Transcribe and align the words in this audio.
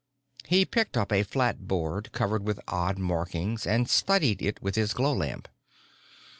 He 0.45 0.65
picked 0.65 0.97
up 0.97 1.13
a 1.13 1.21
flat 1.21 1.67
board 1.67 2.11
covered 2.11 2.43
with 2.43 2.59
odd 2.67 2.97
markings 2.97 3.67
and 3.67 3.87
studied 3.87 4.41
it 4.41 4.59
with 4.59 4.73
his 4.73 4.95
glow 4.95 5.13
lamp. 5.13 5.47